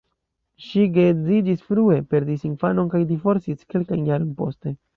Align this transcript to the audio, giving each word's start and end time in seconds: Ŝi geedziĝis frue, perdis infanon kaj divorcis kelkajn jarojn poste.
Ŝi 0.67 0.85
geedziĝis 0.95 1.61
frue, 1.67 1.99
perdis 2.15 2.47
infanon 2.51 2.89
kaj 2.95 3.05
divorcis 3.13 3.71
kelkajn 3.75 4.13
jarojn 4.13 4.37
poste. 4.43 4.79